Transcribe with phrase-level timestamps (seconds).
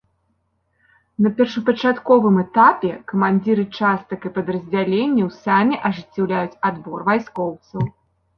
[1.25, 7.81] На першапачатковым этапе камандзіры частак і падраздзяленняў самі ажыццяўляюць адбор вайскоўцаў.